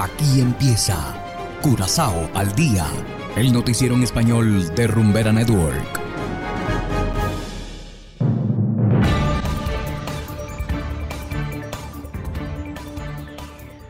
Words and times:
Aquí 0.00 0.40
empieza 0.40 0.96
Curazao 1.60 2.30
al 2.32 2.54
día, 2.54 2.86
el 3.34 3.52
noticiero 3.52 3.96
en 3.96 4.04
español 4.04 4.72
de 4.76 4.86
Rumbera 4.86 5.32
Network. 5.32 6.00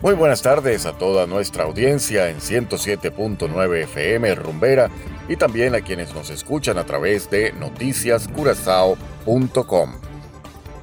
Muy 0.00 0.14
buenas 0.14 0.40
tardes 0.40 0.86
a 0.86 0.96
toda 0.96 1.26
nuestra 1.26 1.64
audiencia 1.64 2.30
en 2.30 2.38
107.9 2.38 3.82
FM 3.82 4.34
Rumbera 4.34 4.88
y 5.28 5.36
también 5.36 5.74
a 5.74 5.82
quienes 5.82 6.14
nos 6.14 6.30
escuchan 6.30 6.78
a 6.78 6.84
través 6.84 7.28
de 7.28 7.52
noticiascurazao.com. 7.52 9.92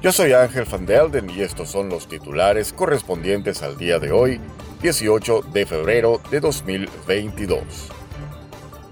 Yo 0.02 0.12
soy 0.12 0.34
Ángel 0.34 0.66
Van 0.70 0.86
Delden 0.86 1.28
y 1.30 1.40
estos 1.40 1.68
son 1.68 1.88
los 1.88 2.06
titulares 2.06 2.72
correspondientes 2.72 3.62
al 3.62 3.76
día 3.76 3.98
de 3.98 4.12
hoy, 4.12 4.40
18 4.86 5.42
de 5.52 5.66
febrero 5.66 6.20
de 6.30 6.38
2022. 6.38 7.60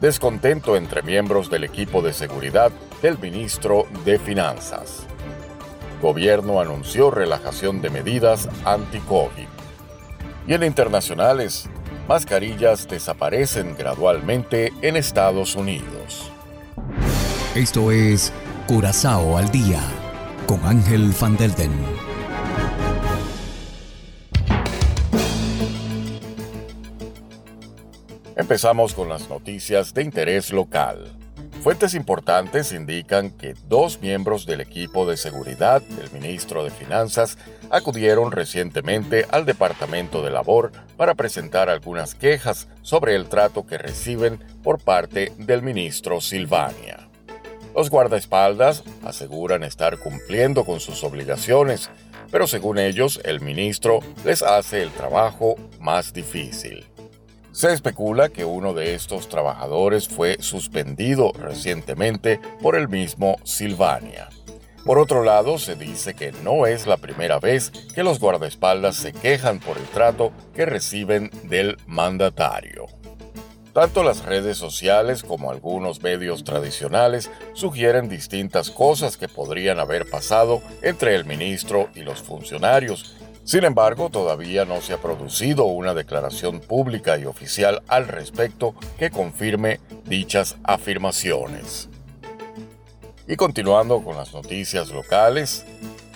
Descontento 0.00 0.74
entre 0.74 1.02
miembros 1.02 1.48
del 1.50 1.62
equipo 1.62 2.02
de 2.02 2.12
seguridad 2.12 2.72
del 3.00 3.16
ministro 3.20 3.86
de 4.04 4.18
Finanzas. 4.18 5.06
Gobierno 6.02 6.60
anunció 6.60 7.12
relajación 7.12 7.80
de 7.80 7.90
medidas 7.90 8.48
anti-COVID. 8.64 9.46
Y 10.48 10.54
en 10.54 10.64
internacionales, 10.64 11.70
mascarillas 12.08 12.88
desaparecen 12.88 13.76
gradualmente 13.78 14.72
en 14.82 14.96
Estados 14.96 15.54
Unidos. 15.54 16.28
Esto 17.54 17.92
es 17.92 18.32
Curazao 18.66 19.38
al 19.38 19.48
día 19.52 19.80
con 20.48 20.58
Ángel 20.64 21.14
Van 21.20 21.36
Delden. 21.36 22.03
Empezamos 28.44 28.92
con 28.92 29.08
las 29.08 29.30
noticias 29.30 29.94
de 29.94 30.02
interés 30.02 30.52
local. 30.52 31.10
Fuentes 31.62 31.94
importantes 31.94 32.72
indican 32.72 33.30
que 33.30 33.54
dos 33.68 34.02
miembros 34.02 34.44
del 34.44 34.60
equipo 34.60 35.06
de 35.06 35.16
seguridad 35.16 35.80
del 35.80 36.10
ministro 36.10 36.62
de 36.62 36.68
Finanzas 36.68 37.38
acudieron 37.70 38.32
recientemente 38.32 39.24
al 39.30 39.46
Departamento 39.46 40.22
de 40.22 40.30
Labor 40.30 40.72
para 40.98 41.14
presentar 41.14 41.70
algunas 41.70 42.14
quejas 42.14 42.68
sobre 42.82 43.14
el 43.16 43.30
trato 43.30 43.66
que 43.66 43.78
reciben 43.78 44.38
por 44.62 44.78
parte 44.78 45.32
del 45.38 45.62
ministro 45.62 46.20
Silvania. 46.20 47.08
Los 47.74 47.88
guardaespaldas 47.88 48.84
aseguran 49.06 49.62
estar 49.62 49.96
cumpliendo 49.96 50.66
con 50.66 50.80
sus 50.80 51.02
obligaciones, 51.02 51.88
pero 52.30 52.46
según 52.46 52.76
ellos 52.76 53.22
el 53.24 53.40
ministro 53.40 54.00
les 54.22 54.42
hace 54.42 54.82
el 54.82 54.90
trabajo 54.90 55.54
más 55.80 56.12
difícil. 56.12 56.84
Se 57.54 57.72
especula 57.72 58.30
que 58.30 58.44
uno 58.44 58.74
de 58.74 58.96
estos 58.96 59.28
trabajadores 59.28 60.08
fue 60.08 60.38
suspendido 60.40 61.30
recientemente 61.38 62.40
por 62.60 62.74
el 62.74 62.88
mismo 62.88 63.36
Silvania. 63.44 64.28
Por 64.84 64.98
otro 64.98 65.22
lado, 65.22 65.60
se 65.60 65.76
dice 65.76 66.14
que 66.14 66.32
no 66.42 66.66
es 66.66 66.88
la 66.88 66.96
primera 66.96 67.38
vez 67.38 67.70
que 67.94 68.02
los 68.02 68.18
guardaespaldas 68.18 68.96
se 68.96 69.12
quejan 69.12 69.60
por 69.60 69.78
el 69.78 69.84
trato 69.84 70.32
que 70.52 70.66
reciben 70.66 71.30
del 71.44 71.76
mandatario. 71.86 72.86
Tanto 73.72 74.02
las 74.02 74.24
redes 74.24 74.56
sociales 74.56 75.22
como 75.22 75.52
algunos 75.52 76.02
medios 76.02 76.42
tradicionales 76.42 77.30
sugieren 77.52 78.08
distintas 78.08 78.72
cosas 78.72 79.16
que 79.16 79.28
podrían 79.28 79.78
haber 79.78 80.10
pasado 80.10 80.60
entre 80.82 81.14
el 81.14 81.24
ministro 81.24 81.88
y 81.94 82.00
los 82.00 82.20
funcionarios. 82.20 83.16
Sin 83.44 83.64
embargo, 83.64 84.10
todavía 84.10 84.64
no 84.64 84.80
se 84.80 84.94
ha 84.94 84.98
producido 84.98 85.64
una 85.64 85.94
declaración 85.94 86.60
pública 86.60 87.18
y 87.18 87.26
oficial 87.26 87.82
al 87.88 88.08
respecto 88.08 88.74
que 88.98 89.10
confirme 89.10 89.80
dichas 90.04 90.56
afirmaciones. 90.64 91.88
Y 93.28 93.36
continuando 93.36 94.02
con 94.02 94.16
las 94.16 94.32
noticias 94.34 94.90
locales, 94.90 95.64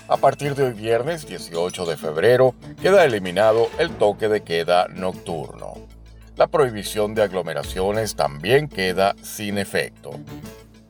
a 0.09 0.17
partir 0.17 0.55
de 0.55 0.65
hoy 0.65 0.73
viernes 0.73 1.27
18 1.27 1.85
de 1.85 1.97
febrero 1.97 2.55
queda 2.81 3.05
eliminado 3.05 3.69
el 3.79 3.91
toque 3.91 4.29
de 4.29 4.43
queda 4.43 4.89
nocturno 4.89 5.75
la 6.39 6.47
prohibición 6.47 7.17
de 7.17 7.23
aglomeraciones 7.23 8.15
también 8.15 8.69
queda 8.69 9.17
sin 9.23 9.59
efecto. 9.59 10.11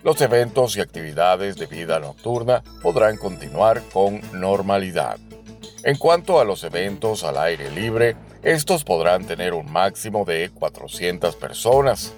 Los 0.03 0.21
eventos 0.21 0.77
y 0.77 0.82
actividades 0.82 1.56
de 1.56 1.65
vida 1.65 1.98
nocturna 1.98 2.62
podrán 2.82 3.16
continuar 3.16 3.82
con 3.91 4.21
normalidad. 4.38 5.19
En 5.84 5.97
cuanto 5.97 6.41
a 6.41 6.44
los 6.44 6.65
eventos 6.65 7.22
al 7.22 7.39
aire 7.39 7.71
libre, 7.71 8.16
estos 8.43 8.83
podrán 8.83 9.25
tener 9.27 9.55
un 9.55 9.71
máximo 9.71 10.25
de 10.25 10.50
400 10.50 11.37
personas. 11.37 12.12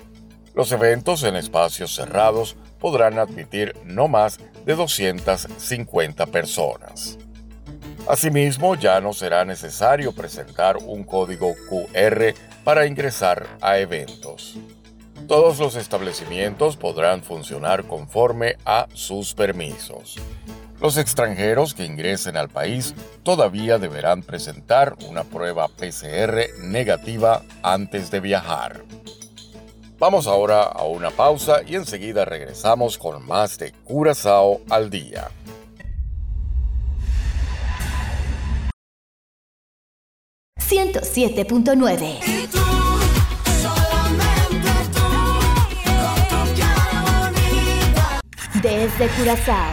Los 0.54 0.72
eventos 0.72 1.22
en 1.25 1.37
espacios 1.37 1.94
cerrados 1.94 2.56
podrán 2.78 3.19
admitir 3.19 3.75
no 3.84 4.09
más 4.09 4.38
de 4.65 4.75
250 4.75 6.26
personas. 6.26 7.19
Asimismo, 8.09 8.75
ya 8.76 9.00
no 9.00 9.12
será 9.12 9.44
necesario 9.44 10.12
presentar 10.12 10.78
un 10.78 11.04
código 11.04 11.54
QR 11.69 12.34
para 12.65 12.87
ingresar 12.87 13.47
a 13.60 13.78
eventos. 13.78 14.56
Todos 15.26 15.58
los 15.58 15.76
establecimientos 15.76 16.76
podrán 16.76 17.22
funcionar 17.22 17.84
conforme 17.84 18.56
a 18.64 18.86
sus 18.94 19.34
permisos. 19.34 20.16
Los 20.81 20.97
extranjeros 20.97 21.75
que 21.75 21.84
ingresen 21.84 22.36
al 22.36 22.48
país 22.48 22.94
todavía 23.22 23.78
deberán 23.78 24.22
presentar 24.22 24.97
una 25.09 25.25
prueba 25.25 25.69
PCR 25.69 26.59
negativa 26.62 27.42
antes 27.62 28.10
de 28.10 28.20
viajar. 28.20 28.82
Vamos 29.98 30.26
ahora 30.26 30.62
a 30.62 30.84
una 30.84 31.10
pausa 31.10 31.60
y 31.66 31.75
enseguida 31.75 32.25
regresamos 32.25 32.97
con 32.97 33.26
más 33.26 33.59
de 33.59 33.72
Curazao 33.84 34.62
al 34.70 34.88
día. 34.88 35.30
107.9. 40.70 42.69
Desde 48.62 49.09
Curazao. 49.16 49.72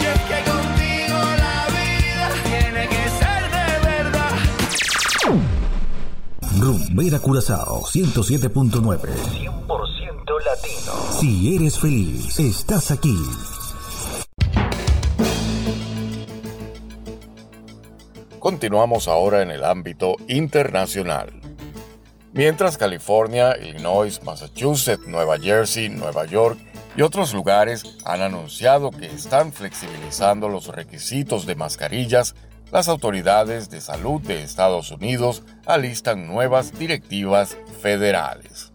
Y 0.00 0.04
es 0.04 0.20
que 0.20 0.50
contigo 0.50 1.18
la 1.36 1.66
vida 1.74 2.30
tiene 2.44 2.88
que 2.88 3.08
ser 3.08 3.42
de 3.50 3.68
verdad. 3.84 4.34
Rumbera 6.60 7.18
Curazao 7.18 7.82
107.9. 7.82 9.00
100% 9.00 10.44
latino. 10.44 10.92
Si 11.18 11.56
eres 11.56 11.78
feliz, 11.80 12.38
estás 12.38 12.92
aquí. 12.92 13.18
Continuamos 18.38 19.08
ahora 19.08 19.42
en 19.42 19.50
el 19.50 19.64
ámbito 19.64 20.14
internacional. 20.28 21.35
Mientras 22.36 22.76
California, 22.76 23.56
Illinois, 23.56 24.22
Massachusetts, 24.22 25.06
Nueva 25.06 25.38
Jersey, 25.38 25.88
Nueva 25.88 26.26
York 26.26 26.58
y 26.94 27.00
otros 27.00 27.32
lugares 27.32 27.96
han 28.04 28.20
anunciado 28.20 28.90
que 28.90 29.06
están 29.06 29.54
flexibilizando 29.54 30.50
los 30.50 30.68
requisitos 30.68 31.46
de 31.46 31.54
mascarillas, 31.54 32.34
las 32.70 32.88
autoridades 32.88 33.70
de 33.70 33.80
salud 33.80 34.20
de 34.20 34.42
Estados 34.42 34.90
Unidos 34.90 35.44
alistan 35.64 36.26
nuevas 36.26 36.78
directivas 36.78 37.56
federales. 37.80 38.70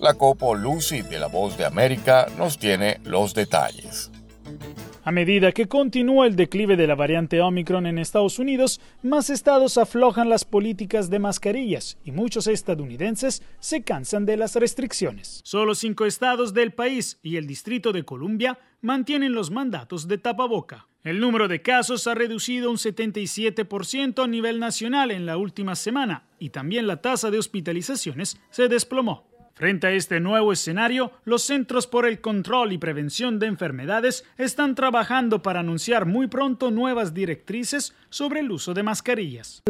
La 0.00 0.14
Copo 0.14 0.56
Lucy 0.56 1.02
de 1.02 1.20
La 1.20 1.28
Voz 1.28 1.56
de 1.56 1.66
América 1.66 2.26
nos 2.38 2.58
tiene 2.58 2.98
los 3.04 3.34
detalles. 3.34 4.10
A 5.10 5.12
medida 5.12 5.50
que 5.50 5.66
continúa 5.66 6.28
el 6.28 6.36
declive 6.36 6.76
de 6.76 6.86
la 6.86 6.94
variante 6.94 7.40
Omicron 7.40 7.84
en 7.88 7.98
Estados 7.98 8.38
Unidos, 8.38 8.80
más 9.02 9.28
estados 9.28 9.76
aflojan 9.76 10.28
las 10.28 10.44
políticas 10.44 11.10
de 11.10 11.18
mascarillas 11.18 11.98
y 12.04 12.12
muchos 12.12 12.46
estadounidenses 12.46 13.42
se 13.58 13.82
cansan 13.82 14.24
de 14.24 14.36
las 14.36 14.54
restricciones. 14.54 15.40
Solo 15.42 15.74
cinco 15.74 16.06
estados 16.06 16.54
del 16.54 16.72
país 16.72 17.18
y 17.24 17.38
el 17.38 17.48
Distrito 17.48 17.90
de 17.90 18.04
Columbia 18.04 18.60
mantienen 18.82 19.32
los 19.32 19.50
mandatos 19.50 20.06
de 20.06 20.18
tapaboca. 20.18 20.86
El 21.02 21.18
número 21.18 21.48
de 21.48 21.60
casos 21.60 22.06
ha 22.06 22.14
reducido 22.14 22.70
un 22.70 22.76
77% 22.76 24.22
a 24.22 24.28
nivel 24.28 24.60
nacional 24.60 25.10
en 25.10 25.26
la 25.26 25.38
última 25.38 25.74
semana 25.74 26.28
y 26.38 26.50
también 26.50 26.86
la 26.86 27.02
tasa 27.02 27.32
de 27.32 27.38
hospitalizaciones 27.38 28.40
se 28.50 28.68
desplomó. 28.68 29.29
Frente 29.60 29.88
a 29.88 29.90
este 29.90 30.20
nuevo 30.20 30.54
escenario, 30.54 31.12
los 31.24 31.42
Centros 31.42 31.86
por 31.86 32.06
el 32.06 32.22
Control 32.22 32.72
y 32.72 32.78
Prevención 32.78 33.38
de 33.38 33.46
Enfermedades 33.46 34.24
están 34.38 34.74
trabajando 34.74 35.42
para 35.42 35.60
anunciar 35.60 36.06
muy 36.06 36.28
pronto 36.28 36.70
nuevas 36.70 37.12
directrices 37.12 37.94
sobre 38.08 38.40
el 38.40 38.50
uso 38.52 38.72
de 38.72 38.82
mascarillas. 38.82 39.62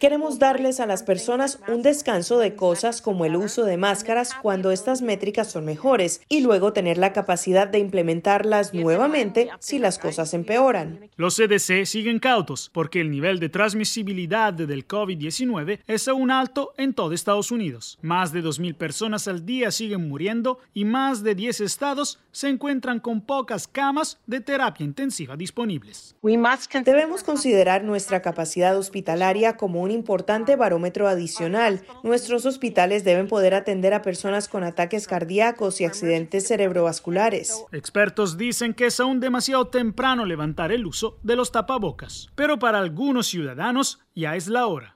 Queremos 0.00 0.38
darles 0.38 0.80
a 0.80 0.86
las 0.86 1.02
personas 1.02 1.60
un 1.68 1.82
descanso 1.82 2.38
de 2.38 2.54
cosas 2.54 3.02
como 3.02 3.26
el 3.26 3.36
uso 3.36 3.66
de 3.66 3.76
máscaras 3.76 4.32
cuando 4.40 4.70
estas 4.70 5.02
métricas 5.02 5.52
son 5.52 5.66
mejores 5.66 6.22
y 6.30 6.40
luego 6.40 6.72
tener 6.72 6.96
la 6.96 7.12
capacidad 7.12 7.68
de 7.68 7.78
implementarlas 7.78 8.72
nuevamente 8.72 9.50
si 9.58 9.78
las 9.78 9.98
cosas 9.98 10.32
empeoran. 10.32 11.10
Los 11.16 11.36
CDC 11.36 11.84
siguen 11.84 12.20
cautos 12.20 12.70
porque 12.72 13.02
el 13.02 13.10
nivel 13.10 13.38
de 13.38 13.50
transmisibilidad 13.50 14.54
del 14.54 14.88
COVID-19 14.88 15.80
es 15.86 16.08
aún 16.08 16.30
alto 16.30 16.72
en 16.78 16.94
todo 16.94 17.12
Estados 17.12 17.50
Unidos. 17.50 17.98
Más 18.00 18.32
de 18.32 18.42
2.000 18.42 18.74
personas 18.76 19.25
al 19.28 19.46
día 19.46 19.70
siguen 19.70 20.08
muriendo 20.08 20.58
y 20.74 20.84
más 20.84 21.22
de 21.22 21.34
10 21.34 21.60
estados 21.60 22.18
se 22.32 22.48
encuentran 22.48 23.00
con 23.00 23.20
pocas 23.20 23.66
camas 23.68 24.18
de 24.26 24.40
terapia 24.40 24.84
intensiva 24.84 25.36
disponibles. 25.36 26.16
Debemos 26.84 27.22
considerar 27.22 27.84
nuestra 27.84 28.22
capacidad 28.22 28.76
hospitalaria 28.76 29.56
como 29.56 29.82
un 29.82 29.90
importante 29.90 30.56
barómetro 30.56 31.08
adicional. 31.08 31.82
Nuestros 32.02 32.46
hospitales 32.46 33.04
deben 33.04 33.28
poder 33.28 33.54
atender 33.54 33.94
a 33.94 34.02
personas 34.02 34.48
con 34.48 34.64
ataques 34.64 35.06
cardíacos 35.06 35.80
y 35.80 35.84
accidentes 35.84 36.48
cerebrovasculares. 36.48 37.64
Expertos 37.72 38.36
dicen 38.36 38.74
que 38.74 38.86
es 38.86 39.00
aún 39.00 39.20
demasiado 39.20 39.68
temprano 39.68 40.24
levantar 40.24 40.72
el 40.72 40.86
uso 40.86 41.18
de 41.22 41.36
los 41.36 41.52
tapabocas, 41.52 42.28
pero 42.34 42.58
para 42.58 42.78
algunos 42.78 43.26
ciudadanos 43.26 44.00
ya 44.16 44.34
es 44.34 44.48
la 44.48 44.66
hora. 44.66 44.94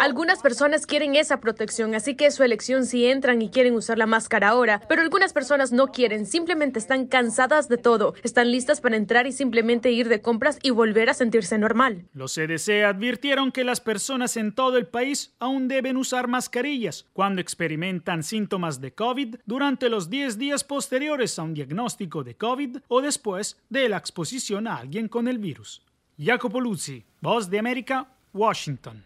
Algunas 0.00 0.42
personas 0.42 0.86
quieren 0.86 1.16
esa 1.16 1.40
protección, 1.40 1.94
así 1.94 2.14
que 2.14 2.26
es 2.26 2.34
su 2.34 2.44
elección 2.44 2.84
si 2.84 3.06
entran 3.06 3.40
y 3.42 3.48
quieren 3.48 3.74
usar 3.74 3.98
la 3.98 4.06
máscara 4.06 4.50
ahora, 4.50 4.82
pero 4.88 5.02
algunas 5.02 5.32
personas 5.32 5.72
no 5.72 5.88
quieren, 5.88 6.26
simplemente 6.26 6.78
están 6.78 7.06
cansadas 7.06 7.68
de 7.68 7.78
todo, 7.78 8.14
están 8.22 8.50
listas 8.52 8.80
para 8.80 8.96
entrar 8.96 9.26
y 9.26 9.32
simplemente 9.32 9.90
ir 9.90 10.08
de 10.08 10.20
compras 10.20 10.58
y 10.62 10.70
volver 10.70 11.08
a 11.08 11.14
sentirse 11.14 11.56
normal. 11.58 12.04
Los 12.12 12.34
CDC 12.34 12.84
advirtieron 12.84 13.50
que 13.50 13.64
las 13.64 13.80
personas 13.80 14.36
en 14.36 14.54
todo 14.54 14.76
el 14.76 14.86
país 14.86 15.34
aún 15.38 15.66
deben 15.66 15.96
usar 15.96 16.28
mascarillas 16.28 17.06
cuando 17.14 17.40
experimentan 17.40 18.22
síntomas 18.22 18.80
de 18.80 18.92
COVID 18.92 19.36
durante 19.46 19.88
los 19.88 20.10
10 20.10 20.36
días 20.36 20.62
posteriores 20.62 21.38
a 21.38 21.42
un 21.42 21.54
diagnóstico 21.54 22.22
de 22.22 22.36
COVID 22.36 22.78
o 22.88 23.00
después 23.00 23.58
de 23.70 23.88
la 23.88 23.96
exposición 23.96 24.66
a 24.66 24.76
alguien 24.76 25.08
con 25.08 25.26
el 25.26 25.38
virus. 25.38 25.82
Jacopo 26.18 26.60
Luzzi, 26.60 27.04
Voz 27.20 27.48
de 27.48 27.58
América, 27.60 28.08
Washington. 28.32 29.04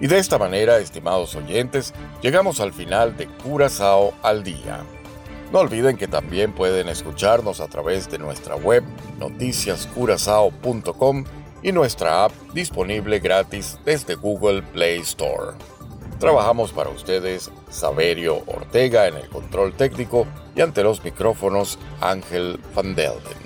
Y 0.00 0.06
de 0.08 0.18
esta 0.18 0.38
manera, 0.38 0.78
estimados 0.78 1.34
oyentes, 1.34 1.94
llegamos 2.20 2.60
al 2.60 2.74
final 2.74 3.16
de 3.16 3.28
Curazao 3.28 4.12
al 4.22 4.44
día. 4.44 4.84
No 5.52 5.60
olviden 5.60 5.96
que 5.96 6.08
también 6.08 6.52
pueden 6.52 6.88
escucharnos 6.88 7.60
a 7.60 7.68
través 7.68 8.10
de 8.10 8.18
nuestra 8.18 8.56
web 8.56 8.82
noticiascurazao.com 9.18 11.24
y 11.62 11.72
nuestra 11.72 12.24
app 12.24 12.32
disponible 12.52 13.20
gratis 13.20 13.78
desde 13.84 14.16
Google 14.16 14.62
Play 14.62 14.98
Store. 15.00 15.52
Trabajamos 16.18 16.72
para 16.72 16.90
ustedes 16.90 17.50
Saverio 17.70 18.42
Ortega 18.46 19.06
en 19.06 19.16
el 19.16 19.28
control 19.28 19.72
técnico 19.74 20.26
y 20.54 20.60
ante 20.60 20.82
los 20.82 21.02
micrófonos 21.04 21.78
Ángel 22.00 22.58
Van 22.74 22.94
Delden. 22.94 23.45